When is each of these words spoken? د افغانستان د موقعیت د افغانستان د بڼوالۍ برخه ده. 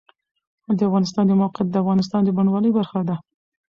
د 0.77 0.79
افغانستان 0.87 1.25
د 1.27 1.31
موقعیت 1.41 1.67
د 1.71 1.75
افغانستان 1.83 2.21
د 2.23 2.29
بڼوالۍ 2.37 2.71
برخه 2.77 2.99
ده. 3.09 3.15